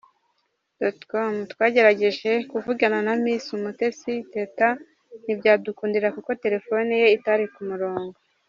[1.09, 4.67] com twagerageje kuvugana na Miss Umutesi Teta
[5.23, 8.17] ntibyadukundira kuko terefone ye itari ku murongo.